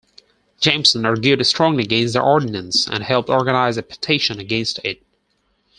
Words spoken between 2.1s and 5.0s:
the ordinance, and helped organize a petition against